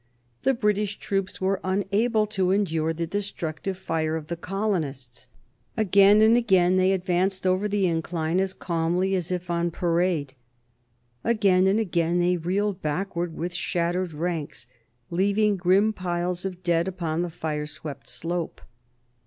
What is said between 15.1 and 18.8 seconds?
leaving grim piles of dead upon the fire swept slope.